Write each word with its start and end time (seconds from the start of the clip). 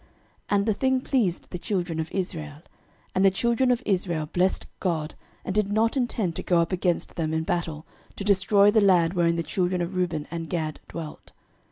06:022:033 0.01 0.09
And 0.57 0.65
the 0.65 0.73
thing 0.73 1.01
pleased 1.01 1.51
the 1.51 1.59
children 1.59 1.99
of 1.99 2.11
Israel; 2.11 2.63
and 3.13 3.23
the 3.23 3.29
children 3.29 3.69
of 3.69 3.83
Israel 3.85 4.25
blessed 4.33 4.65
God, 4.79 5.13
and 5.45 5.53
did 5.53 5.71
not 5.71 5.95
intend 5.95 6.35
to 6.37 6.41
go 6.41 6.59
up 6.59 6.71
against 6.71 7.17
them 7.17 7.35
in 7.35 7.43
battle, 7.43 7.85
to 8.15 8.23
destroy 8.23 8.71
the 8.71 8.81
land 8.81 9.13
wherein 9.13 9.35
the 9.35 9.43
children 9.43 9.79
of 9.79 9.95
Reuben 9.95 10.27
and 10.31 10.49
Gad 10.49 10.79
dwelt. 10.89 11.33